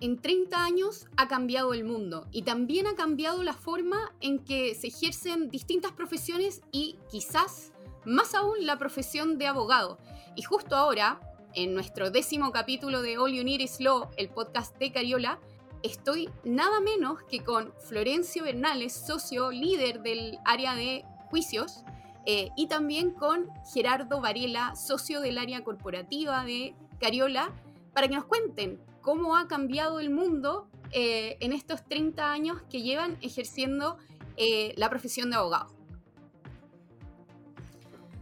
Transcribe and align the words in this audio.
en 0.00 0.20
30 0.20 0.62
años 0.62 1.06
ha 1.16 1.28
cambiado 1.28 1.72
el 1.72 1.84
mundo 1.84 2.26
y 2.30 2.42
también 2.42 2.86
ha 2.86 2.94
cambiado 2.94 3.42
la 3.42 3.54
forma 3.54 4.12
en 4.20 4.44
que 4.44 4.74
se 4.74 4.88
ejercen 4.88 5.50
distintas 5.50 5.92
profesiones 5.92 6.62
y 6.70 6.98
quizás 7.10 7.72
más 8.04 8.34
aún 8.34 8.66
la 8.66 8.78
profesión 8.78 9.38
de 9.38 9.46
abogado. 9.46 9.98
Y 10.34 10.42
justo 10.42 10.76
ahora, 10.76 11.20
en 11.54 11.74
nuestro 11.74 12.10
décimo 12.10 12.52
capítulo 12.52 13.00
de 13.00 13.18
All 13.18 13.32
You 13.32 13.42
Need 13.42 13.60
Is 13.60 13.80
Law, 13.80 14.10
el 14.16 14.28
podcast 14.28 14.76
de 14.78 14.92
Cariola, 14.92 15.40
estoy 15.82 16.28
nada 16.44 16.80
menos 16.80 17.22
que 17.22 17.42
con 17.42 17.72
Florencio 17.88 18.44
Bernales, 18.44 18.92
socio 18.92 19.50
líder 19.50 20.02
del 20.02 20.38
área 20.44 20.74
de 20.74 21.04
juicios, 21.30 21.84
eh, 22.26 22.50
y 22.56 22.66
también 22.66 23.12
con 23.12 23.48
Gerardo 23.72 24.20
Varela, 24.20 24.74
socio 24.74 25.20
del 25.20 25.38
área 25.38 25.64
corporativa 25.64 26.44
de 26.44 26.74
Cariola, 27.00 27.52
para 27.94 28.08
que 28.08 28.16
nos 28.16 28.24
cuenten 28.24 28.80
cómo 29.06 29.36
ha 29.36 29.46
cambiado 29.46 30.00
el 30.00 30.10
mundo 30.10 30.66
eh, 30.90 31.36
en 31.38 31.52
estos 31.52 31.84
30 31.88 32.28
años 32.28 32.60
que 32.68 32.82
llevan 32.82 33.18
ejerciendo 33.22 33.98
eh, 34.36 34.74
la 34.76 34.90
profesión 34.90 35.30
de 35.30 35.36
abogado. 35.36 35.72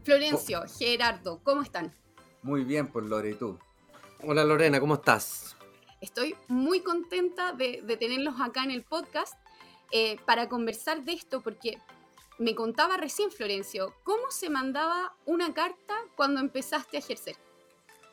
Florencio, 0.03 0.61
oh. 0.63 0.69
Gerardo, 0.69 1.41
¿cómo 1.43 1.63
están? 1.63 1.95
Muy 2.43 2.65
bien, 2.65 2.89
pues 2.89 3.07
Lore, 3.07 3.31
¿y 3.31 3.35
tú? 3.35 3.59
Hola 4.25 4.45
Lorena, 4.45 4.79
¿cómo 4.79 4.97
estás? 4.97 5.57
Estoy 6.03 6.37
muy 6.49 6.81
contenta 6.81 7.53
de, 7.53 7.83
tenerlos 7.99 8.39
acá 8.39 8.63
en 8.63 8.71
el 8.71 8.83
podcast 8.83 9.33
eh, 9.91 10.19
para 10.27 10.51
conversar 10.51 11.03
de 11.03 11.15
esto, 11.15 11.41
porque 11.41 11.79
me 12.39 12.55
contaba 12.55 12.99
recién 12.99 13.31
Florencio, 13.31 13.95
¿cómo 14.05 14.31
se 14.31 14.51
mandaba 14.51 15.17
una 15.25 15.55
carta 15.55 15.95
cuando 16.15 16.41
empezaste 16.41 16.99
a 16.99 17.01
ejercer? 17.01 17.37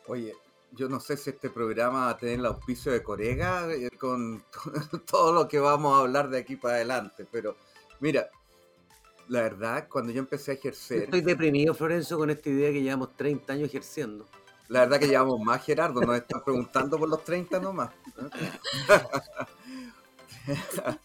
Oye, 0.08 0.34
yo 0.72 0.90
no 0.90 1.00
sé 1.00 1.18
si 1.18 1.32
este 1.32 1.50
programa 1.50 2.06
va 2.06 2.10
a 2.12 2.18
tener 2.18 2.40
el 2.40 2.46
auspicio 2.46 2.92
de 2.92 3.04
Corega 3.04 3.72
eh, 3.72 3.90
con 3.98 4.44
todo 5.06 5.34
lo 5.34 5.48
que 5.48 5.60
vamos 5.60 5.98
a 5.98 6.02
hablar 6.02 6.30
de 6.30 6.40
aquí 6.40 6.56
para 6.56 6.76
adelante, 6.76 7.26
pero 7.30 7.56
mira, 8.00 8.30
la 9.28 9.42
verdad, 9.42 9.88
cuando 9.90 10.12
yo 10.12 10.20
empecé 10.20 10.52
a 10.52 10.54
ejercer... 10.56 11.04
Estoy 11.04 11.22
deprimido, 11.22 11.74
Florencio, 11.74 12.18
con 12.18 12.30
esta 12.30 12.50
idea 12.50 12.72
que 12.72 12.82
llevamos 12.82 13.16
30 13.16 13.54
años 13.54 13.70
ejerciendo. 13.70 14.26
La 14.68 14.82
verdad 14.82 15.00
que 15.00 15.08
llevamos 15.08 15.40
más, 15.40 15.64
Gerardo, 15.64 16.02
nos 16.02 16.18
están 16.18 16.44
preguntando 16.44 16.98
por 16.98 17.10
los 17.10 17.24
30 17.24 17.60
nomás. 17.60 17.92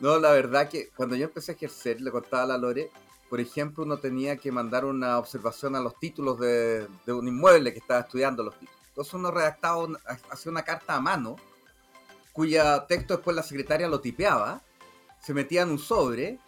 no, 0.00 0.18
la 0.18 0.32
verdad 0.32 0.68
que 0.68 0.90
cuando 0.90 1.16
yo 1.16 1.24
empecé 1.24 1.52
a 1.52 1.54
ejercer, 1.54 2.00
le 2.00 2.10
contaba 2.10 2.44
a 2.44 2.46
la 2.46 2.58
Lore, 2.58 2.90
por 3.28 3.40
ejemplo, 3.40 3.84
uno 3.84 3.98
tenía 3.98 4.36
que 4.36 4.50
mandar 4.50 4.84
una 4.84 5.18
observación 5.18 5.76
a 5.76 5.80
los 5.80 5.98
títulos 5.98 6.38
de, 6.40 6.88
de 7.06 7.12
un 7.12 7.28
inmueble 7.28 7.72
que 7.72 7.78
estaba 7.78 8.00
estudiando 8.00 8.42
los 8.42 8.58
títulos. 8.58 8.79
Entonces 9.00 9.14
uno 9.14 9.30
redactaba, 9.30 9.86
hacía 10.30 10.52
una 10.52 10.62
carta 10.62 10.94
a 10.94 11.00
mano, 11.00 11.36
cuya 12.34 12.86
texto 12.86 13.14
después 13.16 13.34
la 13.34 13.42
secretaria 13.42 13.88
lo 13.88 14.02
tipeaba, 14.02 14.60
se 15.22 15.32
metía 15.32 15.62
en 15.62 15.70
un 15.70 15.78
sobre, 15.78 16.38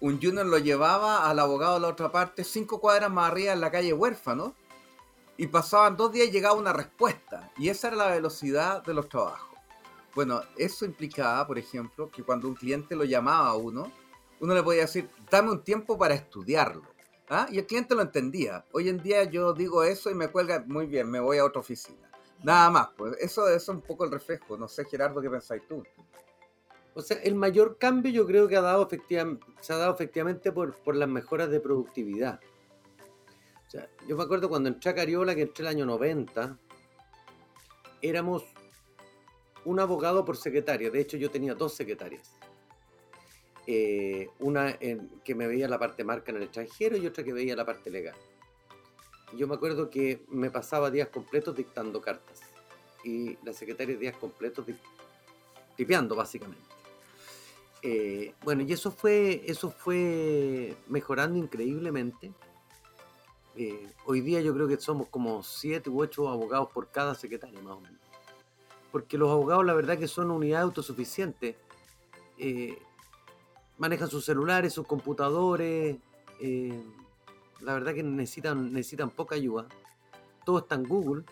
un 0.00 0.20
junior 0.20 0.44
lo 0.44 0.58
llevaba 0.58 1.30
al 1.30 1.38
abogado 1.38 1.76
de 1.76 1.80
la 1.80 1.88
otra 1.88 2.12
parte, 2.12 2.44
cinco 2.44 2.78
cuadras 2.78 3.10
más 3.10 3.30
arriba 3.30 3.54
en 3.54 3.62
la 3.62 3.70
calle 3.70 3.94
Huérfano, 3.94 4.54
y 5.38 5.46
pasaban 5.46 5.96
dos 5.96 6.12
días 6.12 6.28
y 6.28 6.30
llegaba 6.30 6.56
una 6.56 6.74
respuesta. 6.74 7.50
Y 7.56 7.70
esa 7.70 7.88
era 7.88 7.96
la 7.96 8.08
velocidad 8.08 8.82
de 8.84 8.92
los 8.92 9.08
trabajos. 9.08 9.58
Bueno, 10.14 10.42
eso 10.58 10.84
implicaba, 10.84 11.46
por 11.46 11.56
ejemplo, 11.56 12.10
que 12.10 12.22
cuando 12.22 12.48
un 12.48 12.54
cliente 12.54 12.96
lo 12.96 13.04
llamaba 13.04 13.48
a 13.48 13.54
uno, 13.54 13.90
uno 14.40 14.54
le 14.54 14.62
podía 14.62 14.82
decir, 14.82 15.08
dame 15.30 15.52
un 15.52 15.64
tiempo 15.64 15.96
para 15.96 16.12
estudiarlo. 16.12 16.93
¿Ah? 17.28 17.46
Y 17.50 17.58
el 17.58 17.66
cliente 17.66 17.94
lo 17.94 18.02
entendía. 18.02 18.64
Hoy 18.72 18.88
en 18.88 19.02
día 19.02 19.24
yo 19.24 19.54
digo 19.54 19.82
eso 19.82 20.10
y 20.10 20.14
me 20.14 20.28
cuelga, 20.28 20.64
muy 20.66 20.86
bien, 20.86 21.10
me 21.10 21.20
voy 21.20 21.38
a 21.38 21.44
otra 21.44 21.60
oficina. 21.60 22.10
Nada 22.42 22.70
más, 22.70 22.88
pues 22.96 23.16
eso, 23.20 23.48
es 23.48 23.66
un 23.68 23.80
poco 23.80 24.04
el 24.04 24.10
reflejo. 24.10 24.58
No 24.58 24.68
sé, 24.68 24.84
Gerardo, 24.84 25.22
¿qué 25.22 25.30
pensáis 25.30 25.66
tú? 25.66 25.82
O 26.92 27.00
sea, 27.00 27.16
el 27.22 27.34
mayor 27.34 27.78
cambio 27.78 28.12
yo 28.12 28.26
creo 28.26 28.46
que 28.46 28.56
ha 28.56 28.60
dado 28.60 28.88
se 29.60 29.72
ha 29.72 29.76
dado 29.76 29.94
efectivamente 29.94 30.52
por, 30.52 30.76
por 30.76 30.94
las 30.94 31.08
mejoras 31.08 31.50
de 31.50 31.60
productividad. 31.60 32.40
O 33.66 33.70
sea, 33.70 33.88
yo 34.06 34.16
me 34.16 34.22
acuerdo 34.22 34.48
cuando 34.48 34.68
entré 34.68 34.90
a 34.90 34.94
Cariola, 34.94 35.34
que 35.34 35.42
entré 35.42 35.62
el 35.62 35.68
año 35.68 35.86
90, 35.86 36.58
éramos 38.02 38.44
un 39.64 39.80
abogado 39.80 40.24
por 40.24 40.36
secretaria. 40.36 40.90
De 40.90 41.00
hecho, 41.00 41.16
yo 41.16 41.30
tenía 41.30 41.54
dos 41.54 41.74
secretarias. 41.74 42.38
Eh, 43.66 44.28
una 44.40 44.78
que 44.78 45.34
me 45.34 45.46
veía 45.46 45.68
la 45.68 45.78
parte 45.78 46.04
marca 46.04 46.30
en 46.30 46.36
el 46.36 46.42
extranjero 46.44 46.96
y 46.96 47.06
otra 47.06 47.24
que 47.24 47.32
veía 47.32 47.56
la 47.56 47.64
parte 47.64 47.90
legal. 47.90 48.14
Yo 49.36 49.48
me 49.48 49.54
acuerdo 49.54 49.90
que 49.90 50.24
me 50.28 50.50
pasaba 50.50 50.90
días 50.90 51.08
completos 51.08 51.56
dictando 51.56 52.00
cartas 52.00 52.40
y 53.04 53.36
la 53.44 53.52
secretaria 53.52 53.96
días 53.96 54.16
completos 54.16 54.66
tipeando 55.76 56.14
básicamente. 56.14 56.74
Eh, 57.82 58.34
bueno, 58.42 58.62
y 58.62 58.72
eso 58.72 58.90
fue, 58.90 59.42
eso 59.46 59.70
fue 59.70 60.74
mejorando 60.88 61.38
increíblemente. 61.38 62.32
Eh, 63.56 63.86
hoy 64.06 64.20
día 64.20 64.40
yo 64.40 64.54
creo 64.54 64.66
que 64.66 64.78
somos 64.78 65.08
como 65.08 65.42
siete 65.42 65.90
u 65.90 66.00
ocho 66.00 66.28
abogados 66.28 66.70
por 66.72 66.90
cada 66.90 67.14
secretaria 67.14 67.60
más 67.60 67.74
o 67.74 67.80
menos. 67.80 68.00
Porque 68.90 69.18
los 69.18 69.30
abogados 69.30 69.66
la 69.66 69.74
verdad 69.74 69.98
que 69.98 70.08
son 70.08 70.30
unidades 70.30 70.64
autosuficientes 70.64 71.56
manejan 73.78 74.08
sus 74.08 74.24
celulares, 74.24 74.72
sus 74.72 74.86
computadores. 74.86 75.96
Eh, 76.40 76.82
la 77.60 77.74
verdad 77.74 77.94
que 77.94 78.02
necesitan, 78.02 78.72
necesitan 78.72 79.10
poca 79.10 79.34
ayuda. 79.34 79.66
Todo 80.44 80.58
está 80.58 80.74
en 80.74 80.84
Google. 80.84 81.24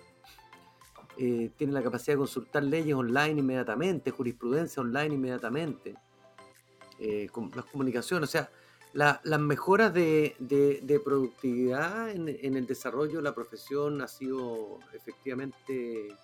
Eh, 1.19 1.51
tienen 1.57 1.75
la 1.75 1.83
capacidad 1.83 2.15
de 2.15 2.19
consultar 2.19 2.63
leyes 2.63 2.95
online 2.95 3.41
inmediatamente, 3.41 4.11
jurisprudencia 4.11 4.81
online 4.81 5.15
inmediatamente. 5.15 5.95
Eh, 6.99 7.29
con 7.31 7.51
las 7.55 7.65
comunicaciones, 7.67 8.29
o 8.29 8.33
sea, 8.33 8.51
las 8.93 9.41
mejoras 9.41 9.93
de, 9.93 10.37
productividad 11.05 12.11
en, 12.11 12.29
el 12.29 12.67
desarrollo 12.67 13.17
de 13.17 13.23
la 13.23 13.35
profesión 13.35 14.03
ha 14.03 14.09
sido 14.09 14.79
efectivamente 14.93 16.15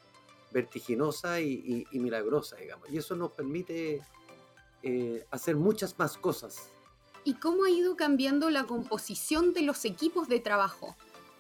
vertiginosa 0.52 1.40
y 1.40 1.86
milagrosa, 1.92 2.56
digamos. 2.56 2.88
Y 2.90 2.98
eso 2.98 3.16
nos 3.16 3.32
permite 3.32 4.02
eh, 4.82 5.26
hacer 5.30 5.56
muchas 5.56 5.98
más 5.98 6.16
cosas. 6.16 6.70
¿Y 7.24 7.34
cómo 7.34 7.64
ha 7.64 7.70
ido 7.70 7.96
cambiando 7.96 8.48
la 8.48 8.64
composición 8.64 9.52
de 9.52 9.62
los 9.62 9.84
equipos 9.84 10.28
de 10.28 10.40
trabajo? 10.40 10.96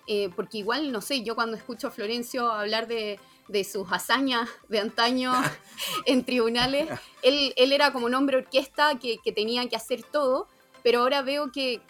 Eh, 0.06 0.30
porque 0.34 0.58
igual, 0.58 0.90
no 0.90 1.00
sé, 1.00 1.22
yo 1.22 1.34
cuando 1.34 1.56
escucho 1.56 1.88
a 1.88 1.90
Florencio 1.90 2.50
hablar 2.50 2.88
de, 2.88 3.20
sus 3.64 3.90
hazañas 3.92 4.48
de 4.68 4.80
antaño 4.80 5.32
en 6.06 6.24
tribunales, 6.24 6.88
él, 7.22 7.52
era 7.56 7.92
como 7.92 8.06
un 8.06 8.14
hombre 8.14 8.38
orquesta 8.38 8.98
que, 8.98 9.18
tenía 9.32 9.68
que 9.68 9.76
hacer 9.76 10.02
todo, 10.02 10.48
pero 10.82 11.00
ahora 11.00 11.22
veo 11.22 11.52
que, 11.52 11.80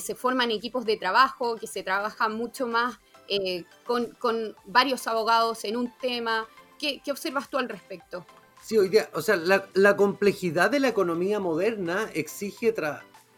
se 0.00 0.14
forman 0.14 0.50
equipos 0.50 0.84
de 0.84 0.96
trabajo, 0.96 1.56
que 1.56 1.66
se 1.66 1.82
trabaja 1.82 2.28
mucho 2.28 2.66
más 2.66 2.98
eh, 3.28 3.64
con, 3.84 4.54
varios 4.66 5.06
abogados 5.06 5.64
en 5.64 5.76
un 5.76 5.92
tema. 5.98 6.46
¿Qué 6.78 7.02
observas 7.10 7.50
tú 7.50 7.58
al 7.58 7.68
respecto? 7.68 8.24
Sí, 8.60 8.76
hoy 8.76 8.88
día, 8.88 9.08
o 9.14 9.22
sea, 9.22 9.36
la, 9.36 9.96
complejidad 9.96 10.70
de 10.70 10.80
la 10.80 10.88
economía 10.88 11.40
moderna 11.40 12.10
exige 12.12 12.74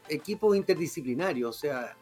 equipos 0.08 0.56
interdisciplinarios, 0.56 1.56
o 1.56 1.58
sea, 1.58 1.96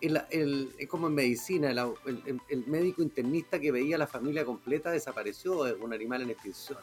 el, 0.00 0.72
es 0.78 0.88
como 0.88 1.08
en 1.08 1.14
medicina, 1.14 1.70
el, 1.70 2.66
médico 2.66 3.02
internista 3.02 3.58
que 3.58 3.72
veía 3.72 3.96
a 3.96 3.98
la 3.98 4.06
familia 4.06 4.44
completa 4.44 4.90
desapareció, 4.90 5.66
es 5.66 5.74
un 5.80 5.92
animal 5.92 6.22
en 6.22 6.30
extinción. 6.30 6.78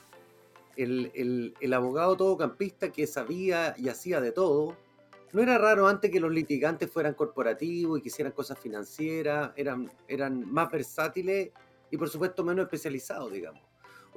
El, 0.75 1.73
abogado 1.73 2.17
todocampista 2.17 2.91
que 2.91 3.07
sabía 3.07 3.73
y 3.77 3.87
hacía 3.87 4.19
de 4.19 4.31
todo, 4.31 4.75
no 5.31 5.41
era 5.41 5.57
raro 5.57 5.87
antes 5.87 6.11
que 6.11 6.19
los 6.19 6.31
litigantes 6.31 6.89
fueran 6.89 7.13
corporativos 7.13 7.99
y 7.99 8.01
que 8.01 8.09
hicieran 8.09 8.33
cosas 8.33 8.59
financieras, 8.59 9.51
eran, 9.55 9.91
eran 10.07 10.51
más 10.51 10.71
versátiles 10.71 11.51
y 11.91 11.97
por 11.97 12.09
supuesto 12.09 12.43
menos 12.43 12.65
especializados, 12.65 13.31
digamos. 13.31 13.64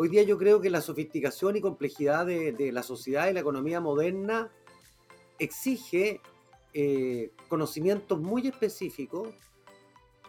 Hoy 0.00 0.08
día 0.08 0.22
yo 0.22 0.38
creo 0.38 0.60
que 0.60 0.70
la 0.70 0.80
sofisticación 0.80 1.56
y 1.56 1.60
complejidad 1.60 2.24
de, 2.24 2.70
la 2.72 2.84
sociedad 2.84 3.28
y 3.28 3.32
la 3.32 3.40
economía 3.40 3.80
moderna 3.80 4.48
exige 5.40 6.20
eh, 6.72 7.32
conocimientos 7.48 8.20
muy 8.20 8.46
específicos 8.46 9.30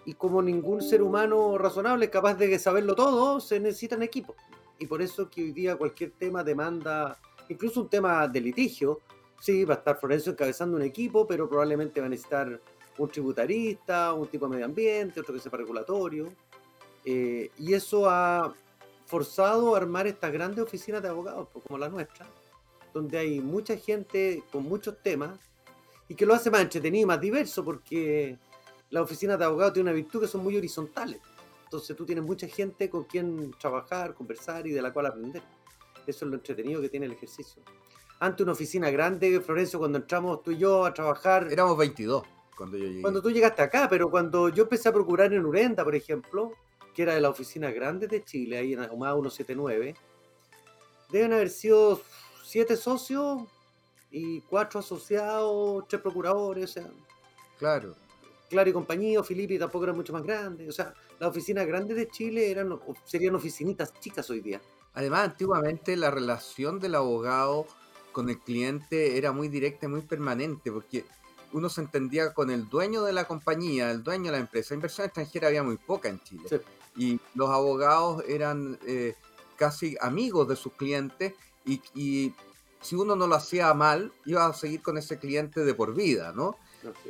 y 0.05 0.15
como 0.15 0.41
ningún 0.41 0.81
ser 0.81 1.03
humano 1.03 1.55
razonable 1.59 2.05
es 2.05 2.11
capaz 2.11 2.33
de 2.33 2.57
saberlo 2.57 2.95
todo, 2.95 3.39
se 3.39 3.59
necesitan 3.59 4.01
equipos. 4.01 4.35
Y 4.79 4.87
por 4.87 5.03
eso 5.03 5.29
que 5.29 5.43
hoy 5.43 5.51
día 5.51 5.75
cualquier 5.75 6.13
tema 6.17 6.43
demanda, 6.43 7.19
incluso 7.47 7.81
un 7.81 7.89
tema 7.89 8.27
de 8.27 8.41
litigio, 8.41 9.01
sí, 9.39 9.65
va 9.65 9.75
a 9.75 9.77
estar 9.77 9.99
Florencio 9.99 10.31
encabezando 10.31 10.77
un 10.77 10.83
equipo, 10.83 11.27
pero 11.27 11.47
probablemente 11.47 11.99
va 11.99 12.07
a 12.07 12.09
necesitar 12.09 12.59
un 12.97 13.07
tributarista, 13.07 14.13
un 14.13 14.27
tipo 14.29 14.47
de 14.47 14.51
medio 14.53 14.65
ambiente, 14.65 15.19
otro 15.19 15.35
que 15.35 15.39
sepa 15.39 15.57
regulatorio. 15.57 16.33
Eh, 17.05 17.51
y 17.59 17.73
eso 17.75 18.09
ha 18.09 18.51
forzado 19.09 19.73
a 19.73 19.77
armar 19.77 20.05
estas 20.05 20.31
grandes 20.31 20.63
oficinas 20.63 21.01
de 21.01 21.09
abogados, 21.09 21.47
pues, 21.51 21.65
como 21.65 21.79
la 21.79 21.89
nuestra, 21.89 22.27
donde 22.93 23.17
hay 23.17 23.39
mucha 23.39 23.75
gente 23.75 24.43
con 24.51 24.63
muchos 24.63 25.01
temas 25.01 25.39
y 26.07 26.13
que 26.13 26.27
lo 26.27 26.35
hace 26.35 26.51
más 26.51 26.61
entretenido 26.61 27.03
y 27.03 27.05
más 27.07 27.19
diverso 27.19 27.65
porque 27.65 28.37
las 28.91 29.03
oficinas 29.03 29.39
de 29.39 29.45
abogados 29.45 29.73
tienen 29.73 29.91
una 29.91 29.95
virtud 29.95 30.21
que 30.21 30.27
son 30.27 30.43
muy 30.43 30.55
horizontales. 30.55 31.19
Entonces 31.63 31.95
tú 31.97 32.05
tienes 32.05 32.23
mucha 32.23 32.47
gente 32.47 32.87
con 32.87 33.05
quien 33.05 33.51
trabajar, 33.59 34.13
conversar 34.13 34.67
y 34.67 34.71
de 34.71 34.81
la 34.81 34.93
cual 34.93 35.07
aprender. 35.07 35.41
Eso 36.05 36.25
es 36.25 36.29
lo 36.29 36.35
entretenido 36.35 36.79
que 36.79 36.89
tiene 36.89 37.07
el 37.07 37.13
ejercicio. 37.13 37.63
Ante 38.19 38.43
una 38.43 38.51
oficina 38.51 38.91
grande, 38.91 39.41
Florencio, 39.41 39.79
cuando 39.79 39.97
entramos 39.97 40.43
tú 40.43 40.51
y 40.51 40.57
yo 40.57 40.85
a 40.85 40.93
trabajar. 40.93 41.51
Éramos 41.51 41.77
22 41.77 42.23
cuando 42.55 42.77
yo 42.77 42.85
llegué. 42.85 43.01
Cuando 43.01 43.23
tú 43.23 43.31
llegaste 43.31 43.63
acá, 43.63 43.87
pero 43.89 44.11
cuando 44.11 44.49
yo 44.49 44.63
empecé 44.63 44.89
a 44.89 44.93
procurar 44.93 45.33
en 45.33 45.45
Urenda, 45.45 45.83
por 45.83 45.95
ejemplo, 45.95 46.51
que 46.93 47.03
era 47.03 47.15
de 47.15 47.21
la 47.21 47.29
oficina 47.29 47.71
grande 47.71 48.07
de 48.07 48.23
Chile, 48.23 48.57
ahí 48.57 48.73
en 48.73 48.81
Ahumada 48.81 49.13
179, 49.13 49.95
deben 51.11 51.33
haber 51.33 51.49
sido 51.49 52.01
siete 52.43 52.75
socios 52.75 53.43
y 54.11 54.41
cuatro 54.41 54.79
asociados, 54.79 55.87
tres 55.87 56.01
procuradores, 56.01 56.63
o 56.63 56.73
sea. 56.73 56.89
Claro. 57.57 57.95
Claro 58.49 58.69
y 58.69 58.73
compañía, 58.73 59.23
Filipe 59.23 59.59
tampoco 59.59 59.83
era 59.83 59.93
mucho 59.93 60.11
más 60.11 60.23
grande. 60.23 60.67
O 60.67 60.71
sea, 60.71 60.93
las 61.19 61.29
oficinas 61.29 61.67
grandes 61.67 61.95
de 61.95 62.09
Chile 62.09 62.49
eran, 62.49 62.79
serían 63.05 63.35
oficinitas 63.35 63.93
chicas 63.99 64.27
hoy 64.31 64.41
día. 64.41 64.59
Además, 64.93 65.29
antiguamente 65.29 65.95
la 65.95 66.09
relación 66.09 66.79
del 66.79 66.95
abogado 66.95 67.67
con 68.11 68.29
el 68.29 68.39
cliente 68.39 69.17
era 69.17 69.31
muy 69.31 69.47
directa 69.49 69.85
y 69.85 69.89
muy 69.89 70.01
permanente, 70.01 70.71
porque 70.71 71.05
uno 71.53 71.69
se 71.69 71.81
entendía 71.81 72.33
con 72.33 72.49
el 72.49 72.67
dueño 72.67 73.03
de 73.03 73.13
la 73.13 73.25
compañía, 73.25 73.91
el 73.91 74.03
dueño 74.03 74.25
de 74.25 74.31
la 74.31 74.37
empresa. 74.39 74.73
Inversión 74.73 75.05
extranjera 75.05 75.47
había 75.47 75.61
muy 75.61 75.77
poca 75.77 76.09
en 76.09 76.19
Chile. 76.21 76.43
Y 76.99 77.19
los 77.33 77.49
abogados 77.49 78.23
eran 78.27 78.77
eh, 78.85 79.15
casi 79.55 79.95
amigos 80.01 80.49
de 80.49 80.57
sus 80.57 80.73
clientes 80.73 81.33
y, 81.65 82.33
si 82.81 82.95
uno 82.95 83.15
no 83.15 83.27
lo 83.27 83.35
hacía 83.35 83.73
mal, 83.73 84.11
iba 84.25 84.45
a 84.45 84.53
seguir 84.53 84.81
con 84.81 84.97
ese 84.97 85.17
cliente 85.17 85.65
de 85.65 85.73
por 85.73 85.93
vida, 85.93 86.31
¿no? 86.33 86.57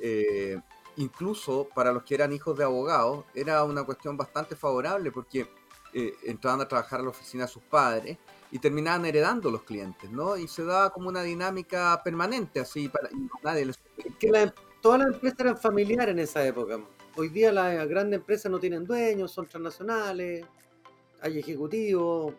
Eh, 0.01 0.59
incluso 0.97 1.68
para 1.75 1.91
los 1.91 2.03
que 2.03 2.15
eran 2.15 2.33
hijos 2.33 2.57
de 2.57 2.63
abogados, 2.63 3.25
era 3.33 3.63
una 3.63 3.83
cuestión 3.83 4.18
bastante 4.18 4.56
favorable 4.56 5.12
porque 5.12 5.47
eh, 5.94 6.13
entraban 6.24 6.62
a 6.62 6.68
trabajar 6.68 7.00
a 7.00 7.03
la 7.03 7.09
oficina 7.09 7.45
de 7.45 7.51
sus 7.51 7.63
padres 7.63 8.18
y 8.51 8.59
terminaban 8.59 9.06
heredando 9.06 9.50
los 9.50 9.63
clientes, 9.63 10.09
¿no? 10.09 10.38
Y 10.38 10.47
se 10.47 10.63
daba 10.63 10.92
como 10.92 11.09
una 11.09 11.21
dinámica 11.21 12.00
permanente, 12.03 12.59
así, 12.59 12.89
para 12.89 13.09
nadie 13.44 13.65
les... 13.65 13.80
Que 14.19 14.51
todas 14.81 15.00
las 15.00 15.13
empresas 15.13 15.39
eran 15.39 15.57
familiares 15.57 16.13
en 16.13 16.19
esa 16.19 16.45
época. 16.45 16.80
Hoy 17.19 17.27
día 17.27 17.51
las 17.51 17.86
grandes 17.89 18.21
empresas 18.21 18.50
no 18.50 18.62
tienen 18.62 18.86
dueños, 18.86 19.30
son 19.30 19.45
transnacionales, 19.45 20.45
hay 21.19 21.38
ejecutivos, 21.38 22.33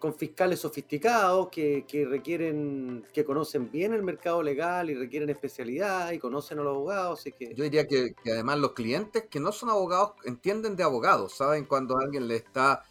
con 0.00 0.12
fiscales 0.12 0.58
sofisticados 0.58 1.48
que, 1.48 2.06
requieren, 2.10 3.06
que 3.12 3.24
conocen 3.24 3.70
bien 3.70 3.94
el 3.94 4.02
mercado 4.02 4.42
legal 4.42 4.90
y 4.90 4.94
requieren 4.96 5.30
especialidad 5.30 6.10
y 6.10 6.18
conocen 6.18 6.58
a 6.58 6.62
los 6.64 6.74
abogados. 6.74 7.20
Así 7.20 7.30
que... 7.30 7.54
Yo 7.54 7.62
diría 7.62 7.86
que, 7.86 8.16
además 8.26 8.58
los 8.58 8.72
clientes 8.72 9.26
que 9.30 9.38
no 9.38 9.52
son 9.52 9.70
abogados 9.70 10.14
entienden 10.24 10.74
de 10.74 10.82
abogados, 10.82 11.36
saben 11.36 11.64
cuando 11.64 11.96
alguien 11.96 12.26
le 12.26 12.34
está 12.34 12.82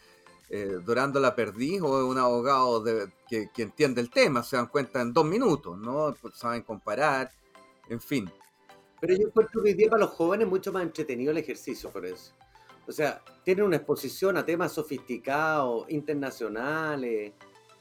eh, 0.50 0.78
dorando 0.86 1.20
la 1.20 1.36
perdiz 1.36 1.82
o 1.82 2.08
un 2.08 2.18
abogado 2.18 2.82
que, 3.28 3.50
entiende 3.58 4.00
el 4.00 4.10
tema, 4.10 4.42
se 4.42 4.56
dan 4.56 4.68
cuenta 4.68 5.02
en 5.02 5.12
dos 5.12 5.26
minutos, 5.26 5.78
¿no? 5.78 6.16
Saben 6.34 6.62
comparar, 6.62 7.30
en 7.90 8.00
fin. 8.00 8.32
Pero 9.04 9.18
yo 9.18 9.28
encuentro 9.28 9.62
que 9.62 9.72
hoy 9.72 9.74
día 9.74 9.90
para 9.90 10.06
los 10.06 10.12
jóvenes 10.12 10.46
es 10.46 10.50
mucho 10.50 10.72
más 10.72 10.82
entretenido 10.82 11.32
el 11.32 11.38
ejercicio 11.38 11.92
por 11.92 12.06
eso. 12.06 12.32
O 12.88 12.92
sea, 12.94 13.22
tienen 13.44 13.66
una 13.66 13.76
exposición 13.76 14.38
a 14.38 14.46
temas 14.46 14.72
sofisticados, 14.72 15.90
internacionales, 15.90 17.34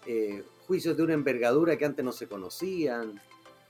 eh, 0.04 0.42
juicios 0.66 0.96
de 0.96 1.02
una 1.04 1.12
envergadura 1.12 1.78
que 1.78 1.84
antes 1.84 2.04
no 2.04 2.10
se 2.10 2.26
conocían, 2.26 3.22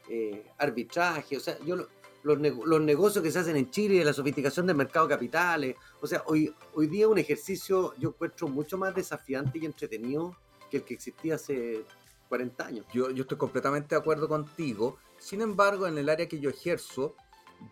eh, 0.08 0.46
arbitraje, 0.56 1.36
o 1.36 1.40
sea, 1.40 1.58
yo 1.58 1.76
los, 2.22 2.38
los, 2.64 2.80
negocios 2.80 3.22
que 3.22 3.30
se 3.30 3.40
hacen 3.40 3.56
en 3.56 3.70
Chile, 3.70 4.02
la 4.02 4.14
sofisticación 4.14 4.66
del 4.66 4.76
mercado 4.76 5.06
de 5.06 5.14
capitales, 5.14 5.76
o 6.00 6.06
sea, 6.06 6.22
hoy, 6.28 6.54
hoy 6.72 6.86
día 6.86 7.06
un 7.06 7.18
ejercicio 7.18 7.92
yo 7.98 8.08
encuentro 8.08 8.48
mucho 8.48 8.78
más 8.78 8.94
desafiante 8.94 9.58
y 9.58 9.66
entretenido 9.66 10.34
que 10.70 10.78
el 10.78 10.84
que 10.84 10.94
existía 10.94 11.34
hace 11.34 11.84
40 12.30 12.64
años. 12.64 12.86
Yo, 12.94 13.10
yo 13.10 13.24
estoy 13.24 13.36
completamente 13.36 13.94
de 13.94 14.00
acuerdo 14.00 14.26
contigo, 14.26 14.96
sin 15.18 15.42
embargo, 15.42 15.86
en 15.86 15.98
el 15.98 16.08
área 16.08 16.26
que 16.26 16.40
yo 16.40 16.48
ejerzo, 16.48 17.14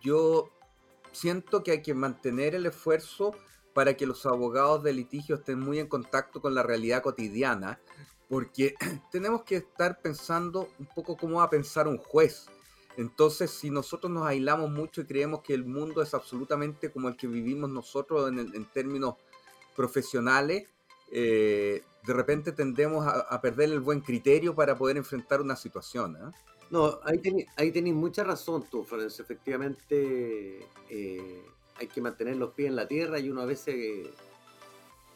yo 0.01 0.49
siento 1.11 1.63
que 1.63 1.71
hay 1.71 1.81
que 1.81 1.93
mantener 1.93 2.55
el 2.55 2.65
esfuerzo 2.65 3.35
para 3.73 3.95
que 3.95 4.05
los 4.05 4.25
abogados 4.25 4.83
de 4.83 4.93
litigio 4.93 5.35
estén 5.35 5.59
muy 5.59 5.79
en 5.79 5.87
contacto 5.87 6.41
con 6.41 6.53
la 6.53 6.63
realidad 6.63 7.03
cotidiana, 7.03 7.79
porque 8.29 8.75
tenemos 9.11 9.43
que 9.43 9.57
estar 9.57 10.01
pensando 10.01 10.69
un 10.79 10.87
poco 10.87 11.17
cómo 11.17 11.37
va 11.37 11.43
a 11.43 11.49
pensar 11.49 11.87
un 11.87 11.97
juez. 11.97 12.47
Entonces, 12.97 13.51
si 13.51 13.69
nosotros 13.69 14.11
nos 14.11 14.27
aislamos 14.27 14.69
mucho 14.69 15.01
y 15.01 15.05
creemos 15.05 15.41
que 15.41 15.53
el 15.53 15.65
mundo 15.65 16.01
es 16.01 16.13
absolutamente 16.13 16.91
como 16.91 17.07
el 17.07 17.15
que 17.15 17.27
vivimos 17.27 17.69
nosotros 17.69 18.29
en, 18.29 18.65
términos 18.65 19.15
profesionales, 19.75 20.67
eh, 21.09 21.83
de 22.05 22.13
repente 22.13 22.51
tendemos 22.51 23.05
a, 23.07 23.41
perder 23.41 23.69
el 23.69 23.79
buen 23.79 24.01
criterio 24.01 24.55
para 24.55 24.77
poder 24.77 24.97
enfrentar 24.97 25.39
una 25.39 25.55
situación. 25.55 26.17
¿eh? 26.17 26.31
No, 26.71 26.99
ahí 27.03 27.17
tenéis 27.19 27.47
ahí 27.57 27.93
mucha 27.93 28.23
razón 28.23 28.63
tú, 28.71 28.83
Florencio. 28.85 29.23
Efectivamente, 29.23 30.65
eh, 30.89 31.45
hay 31.75 31.87
que 31.87 32.01
mantener 32.01 32.37
los 32.37 32.53
pies 32.53 32.69
en 32.69 32.77
la 32.77 32.87
tierra 32.87 33.19
y 33.19 33.29
uno 33.29 33.41
a 33.41 33.45
veces 33.45 34.07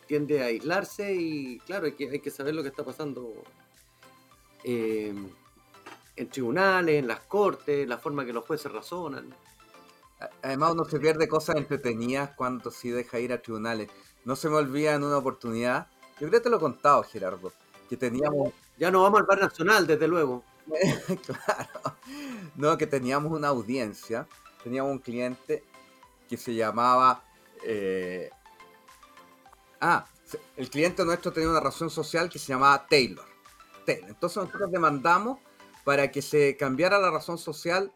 tiende 0.05 0.43
a 0.43 0.47
aislarse 0.47 1.15
y 1.15 1.59
claro, 1.59 1.85
hay 1.85 1.93
que, 1.93 2.09
hay 2.09 2.19
que 2.19 2.29
saber 2.29 2.53
lo 2.53 2.61
que 2.61 2.69
está 2.69 2.83
pasando 2.83 3.31
eh, 4.65 5.13
en 6.17 6.29
tribunales, 6.29 6.99
en 6.99 7.07
las 7.07 7.21
cortes, 7.21 7.87
la 7.87 7.97
forma 7.97 8.25
que 8.25 8.33
los 8.33 8.45
jueces 8.45 8.69
razonan. 8.71 9.33
Además 10.43 10.73
uno 10.73 10.83
se 10.83 10.99
pierde 10.99 11.27
cosas 11.29 11.55
entretenidas 11.55 12.31
cuando 12.35 12.69
sí 12.69 12.89
deja 12.89 13.19
ir 13.19 13.31
a 13.31 13.41
tribunales. 13.41 13.89
No 14.25 14.35
se 14.35 14.49
me 14.49 14.55
olvida 14.55 14.93
en 14.93 15.03
una 15.05 15.17
oportunidad, 15.17 15.87
yo 16.19 16.27
creo 16.27 16.31
que 16.31 16.39
te 16.41 16.49
lo 16.49 16.57
he 16.57 16.59
contado 16.59 17.03
Gerardo, 17.03 17.53
que 17.87 17.95
teníamos... 17.95 18.51
Ya 18.77 18.91
no 18.91 19.03
vamos 19.03 19.21
al 19.21 19.25
bar 19.25 19.39
nacional, 19.39 19.87
desde 19.87 20.05
luego. 20.05 20.43
claro. 21.25 21.97
No, 22.55 22.77
que 22.77 22.87
teníamos 22.87 23.31
una 23.31 23.49
audiencia, 23.49 24.27
teníamos 24.63 24.91
un 24.91 24.99
cliente 24.99 25.63
que 26.27 26.37
se 26.37 26.55
llamaba... 26.55 27.23
Eh, 27.63 28.29
ah, 29.81 30.05
el 30.57 30.69
cliente 30.69 31.05
nuestro 31.05 31.31
tenía 31.31 31.49
una 31.49 31.59
razón 31.59 31.89
social 31.89 32.29
que 32.29 32.39
se 32.39 32.47
llamaba 32.47 32.87
Taylor. 32.87 33.25
Entonces 33.87 34.37
nosotros 34.37 34.71
demandamos 34.71 35.39
para 35.83 36.11
que 36.11 36.21
se 36.21 36.57
cambiara 36.57 36.97
la 36.99 37.11
razón 37.11 37.37
social 37.37 37.91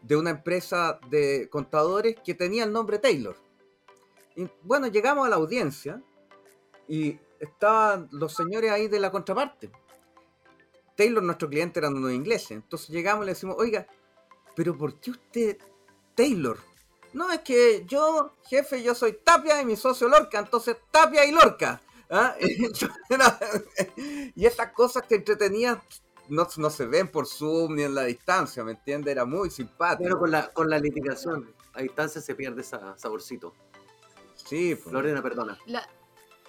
de 0.00 0.16
una 0.16 0.30
empresa 0.30 1.00
de 1.08 1.48
contadores 1.50 2.16
que 2.24 2.34
tenía 2.34 2.64
el 2.64 2.72
nombre 2.72 2.98
Taylor. 2.98 3.36
Bueno, 4.62 4.86
llegamos 4.86 5.26
a 5.26 5.30
la 5.30 5.36
audiencia 5.36 6.00
y 6.88 7.18
estaban 7.40 8.08
los 8.12 8.34
señores 8.34 8.70
ahí 8.70 8.88
de 8.88 9.00
la 9.00 9.10
contraparte. 9.10 9.70
Taylor, 10.96 11.22
nuestro 11.22 11.48
cliente, 11.48 11.80
eran 11.80 11.96
unos 11.96 12.12
ingleses. 12.12 12.52
Entonces 12.52 12.88
llegamos 12.88 13.24
y 13.24 13.26
le 13.26 13.32
decimos, 13.32 13.56
oiga, 13.58 13.86
pero 14.54 14.76
¿por 14.76 15.00
qué 15.00 15.10
usted 15.10 15.58
Taylor? 16.14 16.58
No, 17.12 17.30
es 17.30 17.40
que 17.40 17.84
yo, 17.86 18.32
jefe, 18.48 18.82
yo 18.82 18.94
soy 18.94 19.18
Tapia 19.24 19.60
y 19.60 19.66
mi 19.66 19.76
socio 19.76 20.08
Lorca, 20.08 20.38
entonces 20.38 20.76
Tapia 20.90 21.24
y 21.24 21.32
Lorca. 21.32 21.80
¿ah? 22.10 22.34
y 24.34 24.46
esas 24.46 24.72
cosas 24.72 25.04
que 25.06 25.16
entretenían 25.16 25.80
no, 26.28 26.48
no, 26.56 26.70
se 26.70 26.86
ven 26.86 27.08
por 27.08 27.26
Zoom 27.26 27.74
ni 27.76 27.82
en 27.82 27.94
la 27.94 28.04
distancia, 28.04 28.64
¿me 28.64 28.72
entiendes? 28.72 29.12
Era 29.12 29.24
muy 29.24 29.50
simpático. 29.50 30.04
Pero 30.04 30.18
con 30.18 30.30
la, 30.30 30.48
con 30.48 30.70
la 30.70 30.78
litigación, 30.78 31.52
a 31.74 31.82
distancia 31.82 32.20
se 32.20 32.34
pierde 32.34 32.62
ese 32.62 32.78
saborcito. 32.96 33.52
Sí, 34.34 34.74
pues. 34.74 34.92
Lorena, 34.92 35.22
perdona. 35.22 35.58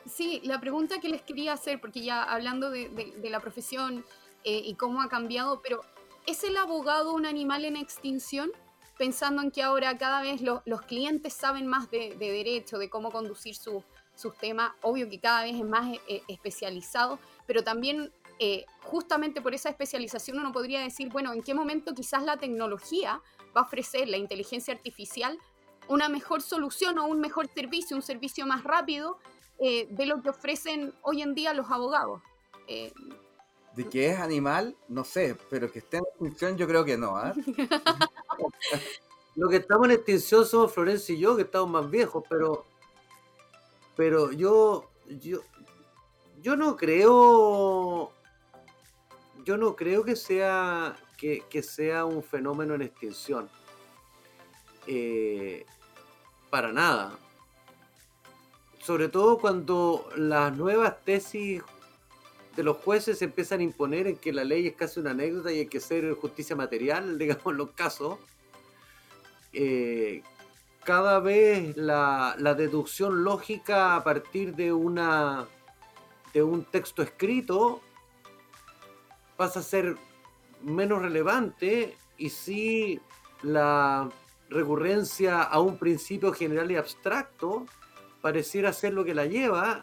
sí, 0.05 0.41
la 0.45 0.59
pregunta 0.59 0.99
que 0.99 1.09
les 1.09 1.21
quería 1.21 1.53
hacer, 1.53 1.81
porque 1.81 2.01
ya 2.01 2.23
hablando 2.23 2.69
de, 2.69 2.89
de, 2.89 3.29
la 3.29 3.39
profesión 3.39 4.05
eh, 4.43 4.61
y 4.63 4.75
cómo 4.75 5.01
ha 5.01 5.09
cambiado, 5.09 5.61
pero 5.61 5.81
¿es 6.25 6.43
el 6.43 6.57
abogado 6.57 7.13
un 7.13 7.25
animal 7.25 7.65
en 7.65 7.75
extinción? 7.75 8.51
pensando 8.97 9.41
en 9.41 9.51
que 9.51 9.63
ahora 9.63 9.97
cada 9.97 10.21
vez 10.21 10.41
los 10.41 10.81
clientes 10.83 11.33
saben 11.33 11.67
más 11.67 11.89
de, 11.89 12.15
derecho, 12.17 12.77
de 12.77 12.89
cómo 12.89 13.11
conducir 13.11 13.55
sus 13.55 14.37
temas, 14.39 14.71
obvio 14.81 15.09
que 15.09 15.19
cada 15.19 15.43
vez 15.43 15.55
es 15.55 15.65
más 15.65 15.97
eh, 16.07 16.21
especializado, 16.27 17.19
pero 17.47 17.63
también 17.63 18.11
eh, 18.39 18.65
justamente 18.83 19.41
por 19.41 19.53
esa 19.53 19.69
especialización 19.69 20.39
uno 20.39 20.51
podría 20.51 20.81
decir, 20.81 21.09
bueno, 21.09 21.33
¿en 21.33 21.41
qué 21.41 21.53
momento 21.53 21.93
quizás 21.93 22.23
la 22.23 22.37
tecnología 22.37 23.21
va 23.55 23.61
a 23.61 23.63
ofrecer, 23.63 24.07
la 24.07 24.17
inteligencia 24.17 24.73
artificial, 24.73 25.37
una 25.87 26.07
mejor 26.07 26.41
solución 26.41 26.97
o 26.97 27.05
un 27.05 27.19
mejor 27.19 27.47
servicio, 27.47 27.95
un 27.95 28.03
servicio 28.03 28.45
más 28.45 28.63
rápido 28.63 29.17
eh, 29.59 29.87
de 29.89 30.05
lo 30.05 30.21
que 30.21 30.29
ofrecen 30.29 30.93
hoy 31.01 31.21
en 31.21 31.35
día 31.35 31.53
los 31.53 31.69
abogados? 31.69 32.21
De 33.75 33.89
que 33.89 34.09
es 34.09 34.19
animal, 34.19 34.75
no 34.87 35.03
sé, 35.03 35.35
pero 35.49 35.71
que 35.71 35.79
esté 35.79 35.97
en 35.97 36.03
extinción 36.03 36.57
yo 36.57 36.67
creo 36.67 36.85
que 36.85 36.97
no. 36.97 37.17
¿ah? 37.17 37.33
Lo 39.35 39.49
que 39.49 39.57
estamos 39.57 39.85
en 39.85 39.93
extinción 39.93 40.45
somos 40.45 40.71
Florencia 40.71 41.15
y 41.15 41.19
yo, 41.19 41.35
que 41.35 41.41
estamos 41.41 41.69
más 41.69 41.89
viejos, 41.89 42.23
pero 42.29 42.65
pero 43.95 44.31
yo 44.31 44.89
yo 45.19 45.41
yo 46.41 46.55
no 46.55 46.75
creo 46.75 48.11
yo 49.43 49.57
no 49.57 49.75
creo 49.75 50.03
que 50.03 50.15
sea 50.15 50.95
que, 51.17 51.63
sea 51.63 52.05
un 52.05 52.21
fenómeno 52.21 52.75
en 52.75 52.81
extinción. 52.81 53.49
Eh, 54.87 55.65
para 56.49 56.73
nada. 56.73 57.17
Sobre 58.79 59.07
todo 59.07 59.37
cuando 59.37 60.09
las 60.17 60.55
nuevas 60.57 61.01
tesis 61.05 61.63
de 62.55 62.63
los 62.63 62.77
jueces 62.77 63.19
se 63.19 63.25
empiezan 63.25 63.59
a 63.59 63.63
imponer 63.63 64.07
en 64.07 64.17
que 64.17 64.31
la 64.31 64.43
ley 64.43 64.67
es 64.67 64.75
casi 64.75 64.99
una 64.99 65.11
anécdota 65.11 65.51
y 65.51 65.59
hay 65.59 65.67
que 65.67 65.79
ser 65.79 66.13
justicia 66.13 66.55
material, 66.55 67.17
digamos, 67.19 67.53
los 67.53 67.71
casos, 67.71 68.19
eh, 69.53 70.23
cada 70.83 71.19
vez 71.19 71.77
la, 71.77 72.35
la, 72.37 72.55
deducción 72.55 73.23
lógica 73.23 73.95
a 73.95 74.03
partir 74.03 74.55
de, 74.55 74.73
una, 74.73 75.47
de 76.33 76.43
un 76.43 76.65
texto 76.65 77.01
escrito 77.01 77.79
pasa 79.37 79.61
a 79.61 79.63
ser 79.63 79.95
menos 80.61 81.01
relevante 81.01 81.95
y 82.17 82.29
si 82.29 82.99
la 83.43 84.09
recurrencia 84.49 85.41
a 85.41 85.59
un 85.59 85.77
principio 85.77 86.33
general 86.33 86.71
y 86.71 86.75
abstracto 86.75 87.65
pareciera 88.21 88.71
ser 88.73 88.93
lo 88.93 89.03
que 89.03 89.13
la 89.13 89.25
lleva. 89.25 89.81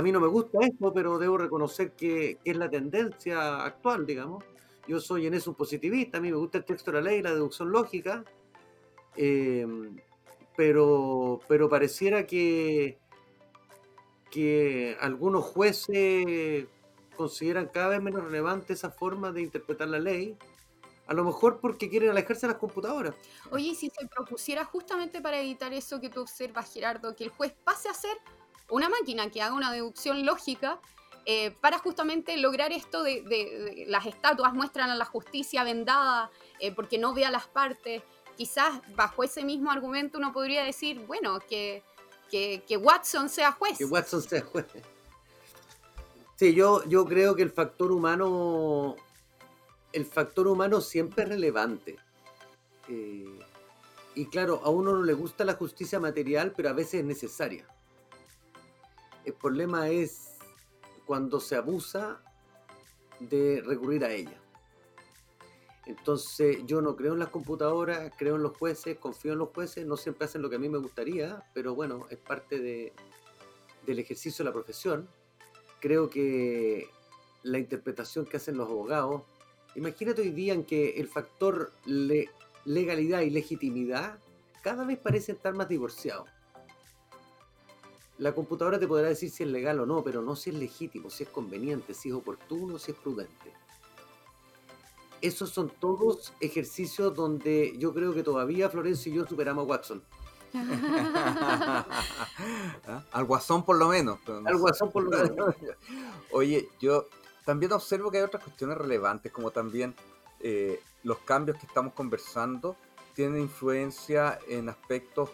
A 0.00 0.02
mí 0.02 0.12
no 0.12 0.18
me 0.20 0.28
gusta 0.28 0.60
esto, 0.62 0.94
pero 0.94 1.18
debo 1.18 1.36
reconocer 1.36 1.92
que, 1.92 2.38
es 2.42 2.56
la 2.56 2.70
tendencia 2.70 3.62
actual, 3.62 4.06
digamos. 4.06 4.42
Yo 4.88 4.98
soy 4.98 5.26
en 5.26 5.34
eso 5.34 5.50
un 5.50 5.56
positivista, 5.56 6.16
a 6.16 6.22
mí 6.22 6.30
me 6.30 6.38
gusta 6.38 6.56
el 6.56 6.64
texto 6.64 6.90
de 6.90 7.02
la 7.02 7.10
ley, 7.10 7.20
la 7.20 7.34
deducción 7.34 7.70
lógica, 7.70 8.24
em, 9.14 9.94
pero, 10.56 11.40
pero 11.46 11.68
pareciera 11.68 12.26
que, 12.26 12.98
que 14.30 14.96
algunos 15.00 15.44
jueces 15.44 16.66
consideran 17.14 17.66
cada 17.66 17.90
vez 17.90 18.02
menos 18.02 18.24
relevante 18.24 18.72
esa 18.72 18.90
forma 18.90 19.32
de 19.32 19.42
interpretar 19.42 19.88
la 19.88 19.98
ley 19.98 20.34
a 21.08 21.12
lo 21.12 21.24
mejor 21.24 21.60
porque 21.60 21.90
quieren 21.90 22.08
alejarse 22.10 22.46
de 22.46 22.52
las 22.52 22.60
computadoras. 22.60 23.16
Oye, 23.50 23.74
si 23.74 23.90
se 23.90 24.06
propusiera 24.06 24.64
justamente 24.64 25.20
para 25.20 25.40
evitar 25.40 25.72
eso 25.72 26.00
que 26.00 26.08
tú 26.08 26.20
observas, 26.20 26.72
Gerardo, 26.72 27.16
que 27.16 27.24
el 27.24 27.30
juez 27.30 27.52
pase 27.64 27.88
a 27.88 27.94
ser 27.94 28.16
una 28.70 28.88
máquina 28.88 29.30
que 29.30 29.42
haga 29.42 29.54
una 29.54 29.72
deducción 29.72 30.24
lógica 30.24 30.80
eh, 31.26 31.50
para 31.60 31.78
justamente 31.78 32.36
lograr 32.36 32.72
esto 32.72 33.02
de, 33.02 33.84
las 33.88 34.06
estatuas 34.06 34.54
muestran 34.54 34.90
a 34.90 34.96
la 34.96 35.04
justicia 35.04 35.64
vendada 35.64 36.30
eh, 36.58 36.72
porque 36.72 36.98
no 36.98 37.14
ve 37.14 37.24
a 37.24 37.30
las 37.30 37.46
partes. 37.46 38.02
Quizás 38.36 38.80
bajo 38.96 39.22
ese 39.22 39.44
mismo 39.44 39.70
argumento 39.70 40.18
uno 40.18 40.32
podría 40.32 40.64
decir, 40.64 41.04
bueno, 41.06 41.40
que, 41.40 41.82
que, 42.30 42.76
Watson 42.76 43.28
sea 43.28 43.52
juez. 43.52 43.76
Que 43.78 43.84
Watson 43.84 44.22
sea 44.22 44.42
juez. 44.42 44.66
Sí, 46.36 46.54
yo, 46.54 46.82
yo 46.88 47.04
creo 47.04 47.36
que 47.36 47.42
el 47.42 47.50
factor 47.50 47.92
humano 47.92 48.96
el 49.92 50.06
factor 50.06 50.46
humano 50.46 50.80
siempre 50.80 51.24
es 51.24 51.28
relevante. 51.28 51.96
Eh, 52.88 53.38
y 54.14 54.26
claro, 54.26 54.60
a 54.64 54.70
uno 54.70 54.92
no 54.92 55.02
le 55.02 55.12
gusta 55.12 55.44
la 55.44 55.54
justicia 55.54 56.00
material, 56.00 56.52
pero 56.56 56.70
a 56.70 56.72
veces 56.72 57.00
es 57.00 57.04
necesaria. 57.04 57.66
El 59.24 59.34
problema 59.34 59.88
es 59.88 60.38
cuando 61.06 61.40
se 61.40 61.56
abusa 61.56 62.22
de 63.18 63.62
recurrir 63.64 64.04
a 64.04 64.12
ella. 64.12 64.40
Entonces 65.86 66.58
yo 66.66 66.80
no 66.80 66.94
creo 66.94 67.14
en 67.14 67.18
las 67.18 67.30
computadoras, 67.30 68.12
creo 68.16 68.36
en 68.36 68.42
los 68.42 68.56
jueces, 68.56 68.96
confío 68.98 69.32
en 69.32 69.38
los 69.38 69.48
jueces, 69.48 69.86
no 69.86 69.96
siempre 69.96 70.26
hacen 70.26 70.42
lo 70.42 70.48
que 70.48 70.56
a 70.56 70.58
mí 70.58 70.68
me 70.68 70.78
gustaría, 70.78 71.42
pero 71.52 71.74
bueno, 71.74 72.06
es 72.10 72.18
parte 72.18 72.60
de, 72.60 72.92
del 73.86 73.98
ejercicio 73.98 74.44
de 74.44 74.50
la 74.50 74.54
profesión. 74.54 75.08
Creo 75.80 76.08
que 76.08 76.88
la 77.42 77.58
interpretación 77.58 78.26
que 78.26 78.36
hacen 78.36 78.56
los 78.56 78.68
abogados 78.68 79.22
Imagínate 79.76 80.22
hoy 80.22 80.30
día 80.30 80.52
en 80.52 80.64
que 80.64 80.90
el 81.00 81.06
factor 81.06 81.72
legalidad 82.64 83.20
y 83.20 83.30
legitimidad 83.30 84.18
cada 84.62 84.84
vez 84.84 84.98
parecen 84.98 85.36
estar 85.36 85.54
más 85.54 85.68
divorciados. 85.68 86.28
La 88.20 88.34
computadora 88.34 88.78
te 88.78 88.86
podrá 88.86 89.08
decir 89.08 89.30
si 89.30 89.44
es 89.44 89.48
legal 89.48 89.80
o 89.80 89.86
no, 89.86 90.04
pero 90.04 90.20
no 90.20 90.36
si 90.36 90.50
es 90.50 90.56
legítimo, 90.56 91.08
si 91.08 91.22
es 91.22 91.30
conveniente, 91.30 91.94
si 91.94 92.10
es 92.10 92.14
oportuno, 92.14 92.78
si 92.78 92.92
es 92.92 92.98
prudente. 92.98 93.54
Esos 95.22 95.48
son 95.48 95.70
todos 95.70 96.34
ejercicios 96.38 97.16
donde 97.16 97.74
yo 97.78 97.94
creo 97.94 98.12
que 98.12 98.22
todavía 98.22 98.68
Florencio 98.68 99.10
y 99.10 99.16
yo 99.16 99.26
superamos 99.26 99.64
a 99.64 99.68
Watson. 99.68 100.02
Al 103.12 103.24
guasón 103.24 103.64
por 103.64 103.78
lo 103.78 103.88
menos. 103.88 104.18
Al 104.44 104.58
guasón 104.58 104.92
por 104.92 105.04
lo 105.04 105.10
menos. 105.10 105.54
Oye, 106.32 106.68
yo 106.78 107.06
también 107.46 107.72
observo 107.72 108.10
que 108.10 108.18
hay 108.18 108.24
otras 108.24 108.44
cuestiones 108.44 108.76
relevantes, 108.76 109.32
como 109.32 109.50
también 109.50 109.94
eh, 110.40 110.78
los 111.04 111.16
cambios 111.20 111.56
que 111.56 111.64
estamos 111.64 111.94
conversando 111.94 112.76
tienen 113.14 113.40
influencia 113.40 114.38
en 114.46 114.68
aspectos 114.68 115.30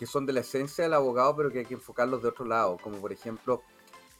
que 0.00 0.06
son 0.06 0.24
de 0.24 0.32
la 0.32 0.40
esencia 0.40 0.82
del 0.82 0.94
abogado, 0.94 1.36
pero 1.36 1.50
que 1.50 1.58
hay 1.58 1.66
que 1.66 1.74
enfocarlos 1.74 2.22
de 2.22 2.30
otro 2.30 2.46
lado, 2.46 2.78
como 2.82 2.96
por 2.96 3.12
ejemplo 3.12 3.62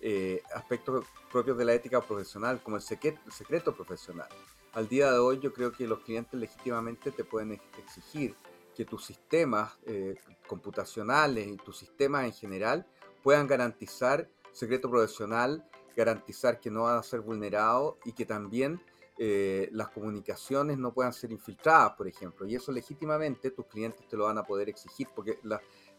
eh, 0.03 0.43
aspectos 0.55 1.07
propios 1.33 1.57
de 1.57 1.65
la 1.65 1.73
ética 1.73 2.03
profesional, 2.03 2.63
como 2.63 2.77
el 2.77 2.83
secreto, 2.83 3.75
profesional. 3.75 4.29
Al 4.75 4.89
día 4.91 5.11
de 5.11 5.19
hoy 5.19 5.41
yo 5.41 5.55
creo 5.55 5.73
que 5.73 5.87
los 5.87 6.01
clientes 6.01 6.39
legítimamente 6.39 7.11
te 7.13 7.25
pueden 7.25 7.59
exigir 7.79 8.37
que 8.77 8.85
tus 8.85 9.07
sistemas 9.07 9.79
eh, 9.87 10.17
computacionales 10.47 11.47
y 11.47 11.57
tus 11.57 11.79
sistemas 11.79 12.27
en 12.27 12.35
general 12.35 12.87
puedan 13.23 13.47
garantizar 13.47 14.29
secreto 14.53 14.91
profesional 14.91 15.65
garantizar 15.97 16.61
que 16.61 16.71
no 16.71 16.83
van 16.83 16.99
a 16.99 17.03
ser 17.03 17.21
vulnerados 17.21 17.97
y 18.05 18.13
que 18.13 18.27
también 18.27 18.81
eh, 19.23 19.69
las 19.73 19.91
comunicaciones 19.91 20.79
no 20.79 20.95
puedan 20.95 21.13
ser 21.13 21.31
infiltradas, 21.31 21.93
por 21.93 22.09
ejemplo. 22.09 22.47
Y 22.47 22.55
eso 22.55 22.73
legítimamente 22.73 23.51
tus 23.51 23.67
clientes 23.67 24.09
te 24.09 24.17
lo 24.17 24.25
van 24.25 24.39
a 24.39 24.45
poder 24.45 24.71
exigir 24.71 25.09
porque 25.15 25.39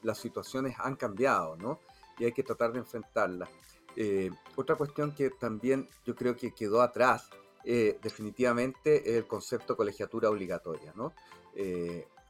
las 0.01 0.17
situaciones 0.17 0.75
han 0.79 0.95
cambiado, 0.95 1.55
¿no? 1.55 1.79
Y 2.17 2.25
hay 2.25 2.31
que 2.31 2.41
tratar 2.41 2.73
de 2.73 2.79
enfrentarlas. 2.79 3.47
Eh, 3.95 4.31
otra 4.55 4.75
cuestión 4.75 5.13
que 5.13 5.29
también 5.29 5.87
yo 6.03 6.15
creo 6.15 6.35
que 6.35 6.51
quedó 6.55 6.81
atrás, 6.81 7.29
eh, 7.63 7.99
definitivamente, 8.01 9.07
es 9.07 9.17
el 9.17 9.27
concepto 9.27 9.73
de 9.73 9.77
colegiatura 9.77 10.27
obligatoria, 10.27 10.91
¿no? 10.95 11.13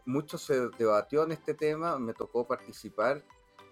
mucho 0.03 0.39
se 0.39 0.67
debatió 0.79 1.23
en 1.23 1.31
este 1.31 1.53
tema, 1.53 1.97
me 1.99 2.13
tocó 2.13 2.45
participar, 2.45 3.23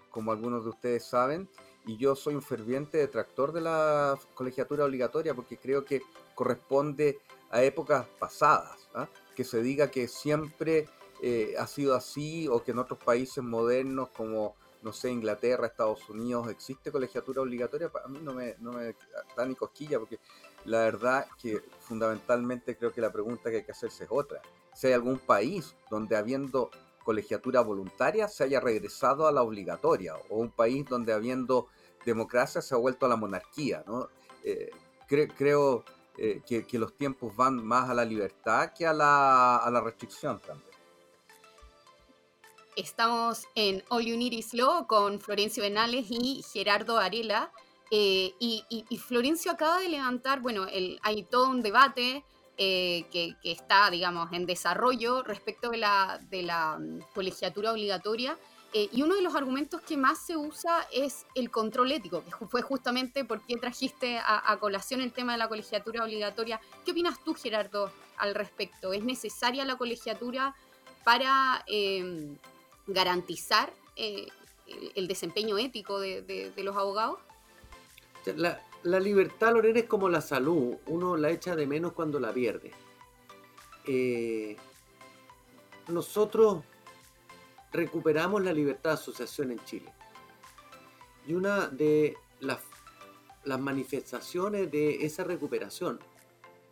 como 0.10 0.32
algunos 0.32 0.64
de 0.64 0.70
ustedes 0.70 1.04
saben, 1.04 1.50
y 1.90 1.98
yo 1.98 2.16
soy 2.16 2.36
un 2.36 2.44
ferviente 2.44 3.00
detractor 3.00 3.52
de 3.52 3.62
la 3.62 4.16
colegiatura 4.36 4.86
obligatoria 4.86 5.34
porque 5.34 5.58
creo 5.58 5.86
que 5.86 6.04
corresponde 6.36 7.20
a 7.50 7.64
épocas 7.64 8.06
pasadas, 8.20 8.88
¿ah? 8.94 9.10
que 9.36 9.44
se 9.44 9.64
diga 9.64 9.90
que 9.90 10.08
siempre 10.08 10.88
eh, 11.24 11.56
ha 11.58 11.66
sido 11.66 11.96
así 11.96 12.48
o 12.48 12.64
que 12.64 12.72
en 12.72 12.78
otros 12.78 13.00
países 13.04 13.44
modernos 13.44 14.10
como, 14.10 14.56
no 14.84 14.94
sé, 14.94 15.10
Inglaterra, 15.10 15.66
Estados 15.66 16.08
Unidos, 16.10 16.48
existe 16.50 16.92
colegiatura 16.92 17.42
obligatoria, 17.42 17.92
a 18.06 18.08
mí 18.08 18.20
no 18.22 18.36
me, 18.36 18.56
no 18.60 18.72
me 18.72 18.94
da 19.36 19.48
ni 19.48 19.56
cosquilla 19.56 19.98
porque 19.98 20.20
la 20.66 20.82
verdad 20.82 21.26
que 21.42 21.60
fundamentalmente 21.80 22.78
creo 22.78 22.94
que 22.94 23.02
la 23.02 23.12
pregunta 23.12 23.50
que 23.50 23.58
hay 23.58 23.64
que 23.64 23.72
hacerse 23.72 24.04
es 24.04 24.12
otra. 24.12 24.44
Si 24.76 24.86
hay 24.86 24.94
algún 24.94 25.18
país 25.18 25.76
donde 25.90 26.16
habiendo 26.16 26.70
colegiatura 27.04 27.62
voluntaria 27.62 28.28
se 28.28 28.44
haya 28.44 28.60
regresado 28.60 29.26
a 29.26 29.32
la 29.32 29.42
obligatoria, 29.42 30.14
o 30.30 30.38
un 30.38 30.52
país 30.52 30.86
donde 30.88 31.14
habiendo 31.14 31.68
democracia 32.06 32.62
se 32.62 32.76
ha 32.76 32.78
vuelto 32.78 33.06
a 33.06 33.10
la 33.10 33.16
monarquía. 33.16 33.84
¿no? 33.88 34.10
Eh, 34.44 34.72
creo 35.08 35.84
eh, 36.18 36.42
que, 36.46 36.80
los 36.80 36.96
tiempos 36.96 37.36
van 37.36 37.64
más 37.64 37.90
a 37.90 37.94
la 37.94 38.06
libertad 38.06 38.74
que 38.78 38.86
a 38.86 38.94
la, 38.94 39.58
a 39.58 39.72
la 39.72 39.82
restricción 39.82 40.40
también. 40.40 40.70
Estamos 42.76 43.46
en 43.56 43.84
All 43.90 44.06
You 44.06 44.18
Need 44.18 44.32
Is 44.32 44.54
Law 44.54 44.88
con 44.88 45.20
Florencio 45.20 45.64
Benales 45.64 46.06
y 46.10 46.44
Gerardo 46.54 46.98
Arela. 46.98 47.52
Eh, 47.92 48.34
y, 48.40 48.86
Florencio 48.98 49.52
acaba 49.52 49.80
de 49.80 49.90
levantar, 49.90 50.42
bueno, 50.42 50.68
el, 50.68 51.00
hay 51.02 51.24
todo 51.24 51.50
un 51.50 51.62
debate 51.62 52.24
eh, 52.58 53.06
que, 53.12 53.36
está, 53.44 53.90
digamos, 53.90 54.32
en 54.32 54.46
desarrollo 54.46 55.24
respecto 55.24 55.72
de 55.72 55.78
la, 55.78 56.20
de 56.30 56.44
la 56.44 56.78
mm, 56.78 57.00
colegiatura 57.14 57.72
obligatoria. 57.72 58.38
Eh, 58.74 58.88
y 58.92 59.02
uno 59.02 59.16
de 59.16 59.22
los 59.22 59.36
argumentos 59.36 59.82
que 59.82 59.98
más 59.98 60.20
se 60.20 60.38
usa 60.38 60.86
es 60.94 61.26
el 61.34 61.50
control 61.50 61.92
ético, 61.92 62.24
que 62.24 62.46
fue 62.46 62.62
justamente 62.62 63.26
por 63.26 63.42
qué 63.42 63.58
trajiste 63.58 64.20
a, 64.24 64.56
colación 64.60 65.02
el 65.02 65.12
tema 65.12 65.32
de 65.32 65.40
la 65.40 65.48
colegiatura 65.48 66.04
obligatoria. 66.04 66.62
¿Qué 66.86 66.92
opinas 66.92 67.24
tú, 67.24 67.34
Gerardo, 67.34 67.92
al 68.18 68.36
respecto? 68.36 68.94
¿Es 68.94 69.04
necesaria 69.04 69.66
la 69.66 69.78
colegiatura 69.78 70.56
para 71.04 71.64
em, 71.66 72.38
garantizar 72.86 73.74
eh, 73.96 74.28
el, 74.94 75.08
desempeño 75.08 75.58
ético 75.58 76.00
de, 76.00 76.54
los 76.58 76.76
abogados? 76.76 77.18
La, 78.36 78.62
la 78.84 79.00
libertad, 79.00 79.54
Lorena, 79.54 79.80
es 79.80 79.86
como 79.86 80.10
la 80.10 80.22
salud. 80.22 80.76
Uno 80.86 81.18
la 81.18 81.32
echa 81.32 81.56
de 81.56 81.66
menos 81.66 81.94
cuando 81.94 82.20
la 82.20 82.32
pierde. 82.32 82.72
Eh, 83.86 84.56
nosotros 85.88 86.64
recuperamos 87.72 88.44
la 88.44 88.54
libertad 88.54 88.92
de 88.92 88.96
asociación 88.96 89.52
en 89.52 89.60
Chile. 89.66 89.94
Y 91.28 91.34
una 91.34 91.68
de 91.68 92.16
las, 92.40 92.60
manifestaciones 93.60 94.70
de 94.70 95.06
esa 95.06 95.24
recuperación, 95.24 96.00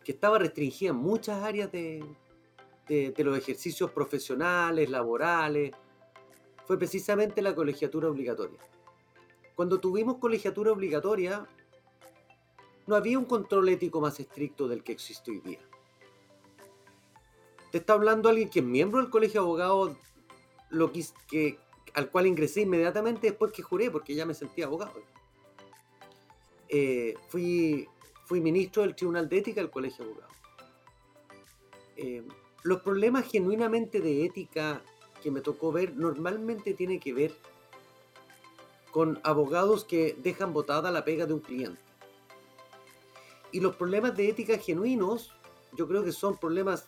que 0.04 0.12
estaba 0.12 0.38
restringida 0.38 0.90
en 0.90 0.96
muchas 0.96 1.42
áreas 1.42 1.72
de, 1.72 2.04
de, 2.88 3.10
de 3.10 3.24
los 3.24 3.36
ejercicios 3.36 3.90
profesionales, 3.90 4.88
laborales, 4.88 5.72
fue 6.66 6.78
precisamente 6.78 7.42
la 7.42 7.54
colegiatura 7.54 8.08
obligatoria. 8.08 8.60
Cuando 9.56 9.80
tuvimos 9.80 10.18
colegiatura 10.18 10.70
obligatoria, 10.70 11.48
no 12.86 12.96
había 12.96 13.18
un 13.18 13.26
control 13.26 13.68
ético 13.68 14.00
más 14.00 14.18
estricto 14.18 14.68
del 14.68 14.82
que 14.82 14.92
existe 14.92 15.30
hoy 15.30 15.40
día. 15.40 15.60
Te 17.70 17.78
está 17.78 17.92
hablando 17.92 18.28
alguien 18.28 18.48
que 18.48 18.60
es 18.60 18.64
miembro 18.64 19.00
del 19.00 19.10
colegio 19.10 19.42
de 19.42 19.46
abogados, 19.46 19.96
lo 20.70 20.92
que, 20.92 21.58
al 21.94 22.10
cual 22.10 22.26
ingresé 22.26 22.62
inmediatamente 22.62 23.28
después 23.28 23.52
que 23.52 23.62
juré, 23.62 23.90
porque 23.90 24.14
ya 24.14 24.26
me 24.26 24.34
sentía 24.34 24.66
abogado. 24.66 25.02
Eh, 26.68 27.14
fui, 27.28 27.88
fui 28.24 28.40
ministro 28.40 28.82
del 28.82 28.94
Tribunal 28.94 29.28
de 29.28 29.38
Ética 29.38 29.60
del 29.60 29.70
Colegio 29.70 30.04
de 30.04 30.10
Abogados. 30.10 30.36
Eh, 31.96 32.22
los 32.62 32.82
problemas 32.82 33.26
genuinamente 33.26 34.00
de 34.00 34.24
ética 34.24 34.82
que 35.22 35.30
me 35.30 35.40
tocó 35.40 35.72
ver 35.72 35.96
normalmente 35.96 36.74
tienen 36.74 37.00
que 37.00 37.12
ver 37.12 37.34
con 38.90 39.20
abogados 39.24 39.84
que 39.84 40.16
dejan 40.22 40.52
botada 40.52 40.90
la 40.90 41.04
pega 41.04 41.26
de 41.26 41.34
un 41.34 41.40
cliente. 41.40 41.80
Y 43.50 43.60
los 43.60 43.76
problemas 43.76 44.16
de 44.16 44.28
ética 44.28 44.58
genuinos, 44.58 45.32
yo 45.76 45.88
creo 45.88 46.04
que 46.04 46.12
son 46.12 46.36
problemas 46.36 46.86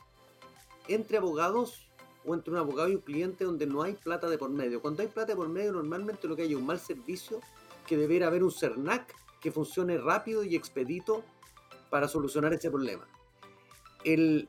entre 0.89 1.19
abogados 1.19 1.90
o 2.31 2.35
entre 2.35 2.53
un 2.53 2.59
abogado 2.59 2.89
y 2.89 2.95
un 2.95 3.01
cliente 3.01 3.45
donde 3.45 3.67
no 3.67 3.83
hay 3.83 3.95
plata 3.95 4.29
de 4.29 4.39
por 4.39 4.51
medio. 4.51 4.81
Cuando 4.81 5.03
hay 5.03 5.09
plata 5.09 5.33
de 5.33 5.37
por 5.37 5.49
medio, 5.49 5.73
normalmente 5.73 6.29
lo 6.29 6.37
que 6.37 6.43
hay 6.43 6.53
es 6.53 6.57
un 6.57 6.67
mal 6.67 6.79
servicio, 6.79 7.41
que 7.87 7.97
debería 7.97 8.29
haber 8.29 8.45
un 8.45 8.53
CERNAC 8.53 9.15
que 9.41 9.51
funcione 9.51 9.99
rápido 9.99 10.45
y 10.45 10.55
expedito 10.55 11.25
para 11.91 12.07
solucionar 12.07 12.53
ese 12.53 12.71
problema. 12.71 13.07
El, 14.05 14.49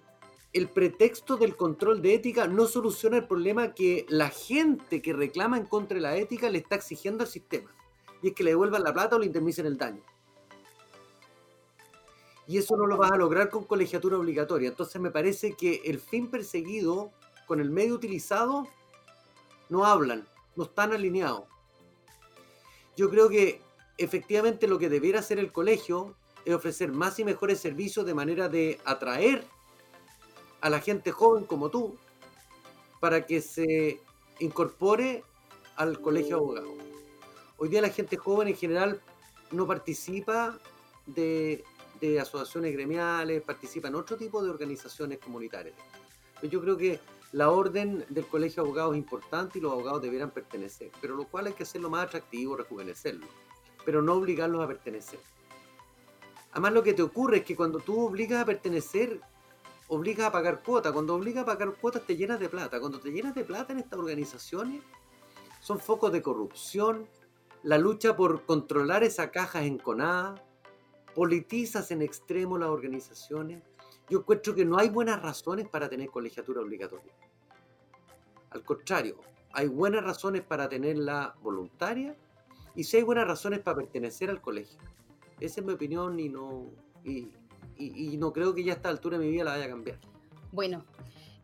el 0.54 0.70
pretexto 0.70 1.38
del 1.38 1.56
control 1.56 2.02
de 2.02 2.14
ética 2.14 2.48
no 2.48 2.68
soluciona 2.68 3.18
el 3.18 3.28
problema 3.28 3.74
que 3.74 4.06
la 4.10 4.30
gente 4.30 5.02
que 5.02 5.14
reclama 5.14 5.58
en 5.58 5.66
contra 5.66 5.96
de 5.96 6.02
la 6.02 6.16
ética 6.18 6.50
le 6.50 6.60
está 6.60 6.76
exigiendo 6.76 7.24
al 7.24 7.30
sistema. 7.30 7.74
Y 8.22 8.28
es 8.28 8.34
que 8.36 8.44
le 8.44 8.52
devuelvan 8.52 8.84
la 8.84 8.94
plata 8.94 9.16
o 9.16 9.20
le 9.20 9.26
indemnicen 9.26 9.66
el 9.66 9.78
daño. 9.78 10.04
Y 12.48 12.58
eso 12.58 12.76
no 12.76 12.86
lo 12.86 12.98
vas 12.98 13.12
a 13.12 13.18
lograr 13.18 13.50
con 13.50 13.64
colegiatura 13.64 14.18
obligatoria. 14.18 14.70
Entonces 14.70 15.02
me 15.02 15.10
parece 15.10 15.54
que 15.54 15.82
el 15.86 16.00
fin 16.00 16.30
perseguido 16.30 17.12
con 17.52 17.60
el 17.60 17.70
medio 17.70 17.96
utilizado 17.96 18.66
no 19.68 19.84
hablan, 19.84 20.26
no 20.56 20.64
están 20.64 20.94
alineados. 20.94 21.44
Yo 22.96 23.10
creo 23.10 23.28
que 23.28 23.62
efectivamente 23.98 24.70
lo 24.70 24.80
que 24.80 24.88
debiera 24.88 25.20
hacer 25.20 25.38
el 25.38 25.52
colegio 25.52 26.16
es 26.46 26.56
ofrecer 26.56 26.94
más 26.94 27.20
y 27.20 27.26
mejores 27.26 27.60
servicios 27.60 28.06
de 28.06 28.14
manera 28.14 28.48
de 28.48 28.80
atraer 28.86 29.44
a 30.62 30.70
la 30.70 30.80
gente 30.80 31.12
joven 31.12 31.44
como 31.44 31.70
tú 31.70 31.98
para 33.02 33.26
que 33.26 33.42
se 33.42 34.00
incorpore 34.40 35.26
al 35.76 36.00
colegio 36.00 36.38
de 36.38 36.42
abogados. 36.42 36.72
Hoy 37.58 37.68
día 37.68 37.82
la 37.82 37.90
gente 37.90 38.16
joven 38.16 38.48
en 38.48 38.56
general 38.56 39.02
no 39.52 39.68
participa 39.68 40.58
de, 41.06 41.66
asociaciones 42.18 42.72
gremiales, 42.72 43.42
participa 43.42 43.90
en 43.90 43.96
otro 43.96 44.16
tipo 44.16 44.42
de 44.42 44.50
organizaciones 44.50 45.20
comunitarias. 45.20 45.76
Yo 46.44 46.62
creo 46.62 46.78
que 46.78 47.02
la 47.32 47.50
orden 47.50 48.06
del 48.10 48.28
colegio 48.28 48.64
de 48.64 48.70
abogados 48.70 48.94
es 48.94 49.00
importante 49.00 49.60
y 49.60 49.62
los 49.62 49.72
abogados 49.72 50.02
debieran 50.02 50.32
pertenecer, 50.32 50.92
pero 51.00 51.16
lo 51.16 51.28
cual 51.28 51.48
hay 51.48 51.54
que 51.54 51.64
hacerlo 51.64 51.90
más 51.90 52.06
atractivo, 52.06 52.58
rejuvenecerlo, 52.58 53.28
pero 53.86 54.02
no 54.02 54.14
obligarlos 54.14 54.64
a 54.64 54.68
pertenecer. 54.68 55.20
Además 56.52 56.74
lo 56.74 56.84
que 56.84 56.94
te 56.94 57.02
ocurre 57.02 57.38
es 57.38 57.46
que 57.46 57.56
cuando 57.56 57.80
tú 57.80 58.06
obligas 58.06 58.42
a 58.42 58.46
pertenecer, 58.46 59.22
obligas 59.88 60.28
a 60.28 60.32
pagar 60.32 60.64
cuotas. 60.64 60.92
Cuando 60.92 61.16
obligas 61.16 61.44
a 61.44 61.46
pagar 61.46 61.74
cuotas 61.76 62.06
te 62.06 62.16
llenas 62.16 62.40
de 62.40 62.50
plata. 62.50 62.80
Cuando 62.80 63.00
te 63.00 63.12
llenas 63.12 63.36
de 63.36 63.44
plata 63.44 63.74
en 63.74 63.80
estas 63.80 64.00
organizaciones, 64.00 64.82
son 65.60 65.80
focos 65.80 66.12
de 66.12 66.22
corrupción, 66.22 67.08
la 67.64 67.78
lucha 67.78 68.16
por 68.16 68.46
controlar 68.46 69.04
esa 69.04 69.32
caja 69.32 69.64
enconada, 69.64 70.36
politizas 71.14 71.92
en 71.92 72.02
extremo 72.02 72.58
las 72.58 72.70
organizaciones. 72.70 73.64
Yo 74.12 74.20
encuentro 74.20 74.54
que 74.54 74.66
no 74.66 74.78
hay 74.78 74.90
buenas 74.90 75.22
razones 75.22 75.70
para 75.70 75.88
tener 75.88 76.10
colegiatura 76.10 76.60
obligatoria. 76.60 77.14
Al 78.50 78.62
contrario, 78.62 79.16
hay 79.54 79.70
buenas 79.70 80.04
razones 80.04 80.42
para 80.42 80.68
tenerla 80.68 81.34
voluntaria 81.42 82.14
y 82.76 82.84
si 82.84 82.98
hay 82.98 83.04
buenas 83.04 83.26
razones 83.26 83.60
para 83.60 83.78
pertenecer 83.78 84.30
al 84.30 84.42
colegio. 84.42 84.78
Esa 85.40 85.62
es 85.62 85.66
mi 85.66 85.72
opinión 85.72 86.20
y 86.20 86.28
no, 86.28 86.66
y, 87.06 87.30
no 88.18 88.34
creo 88.34 88.54
que 88.54 88.66
ya 88.66 88.74
a 88.74 88.76
esta 88.76 88.90
altura 88.90 89.18
de 89.18 89.24
mi 89.24 89.32
vida 89.32 89.46
la 89.46 89.52
vaya 89.52 89.64
a 89.64 89.70
cambiar. 89.70 89.98
Bueno, 90.52 90.84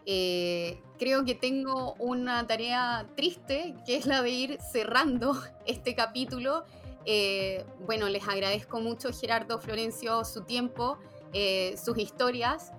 eh, 0.06 0.82
creo 0.99 1.23
que 1.23 1.36
tengo 1.36 1.93
una 1.99 2.45
tarea 2.47 3.08
triste, 3.15 3.75
que 3.86 3.95
es 3.95 4.06
la 4.06 4.21
de 4.21 4.30
ir 4.30 4.58
cerrando 4.73 5.41
este 5.65 5.95
capítulo. 5.95 6.65
Eh, 7.06 7.63
bueno, 7.86 8.10
les 8.10 8.27
agradezco 8.27 8.82
mucho, 8.82 9.13
Gerardo 9.13 9.58
Florencio, 9.58 10.25
su 10.25 10.41
tiempo. 10.41 10.97
Eh, 11.33 11.75
sus 11.77 11.97
historias 11.97 12.71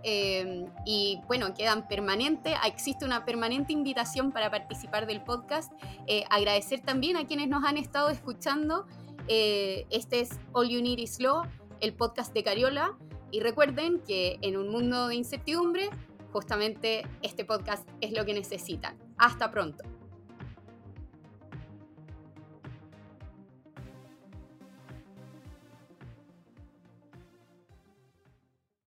y 0.85 1.21
bueno, 1.27 1.53
quedan 1.55 1.87
permanentes, 1.87 2.55
existe 2.67 3.05
una 3.05 3.25
permanente 3.25 3.73
invitación 3.73 4.33
para 4.33 4.51
participar 4.51 5.07
del 5.07 5.23
podcast. 5.23 5.73
agradecer 6.31 6.81
también 6.81 7.17
a 7.17 7.27
quienes 7.27 7.49
nos 7.49 7.65
han 7.65 7.77
estado 7.77 8.09
escuchando. 8.09 8.87
este 9.27 10.21
es 10.21 10.31
All 10.53 10.69
You 10.69 10.81
Need 10.83 10.99
Is 10.99 11.21
Law, 11.21 11.43
el 11.81 11.95
podcast 11.95 12.33
de 12.33 12.43
Cariola. 12.43 12.97
Y 13.31 13.41
recuerden 13.41 14.01
que 14.01 14.39
en 14.41 14.57
un 14.57 14.71
mundo 14.71 15.09
de 15.09 15.17
incertidumbre, 15.17 15.91
justamente 16.33 17.07
este 17.23 17.45
podcast 17.45 17.87
es 18.01 18.13
lo 18.13 18.25
que 18.25 18.33
necesitan. 18.33 18.97
Hasta 19.19 19.51
pronto. 19.51 19.98